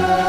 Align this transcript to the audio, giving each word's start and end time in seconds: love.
love. 0.00 0.23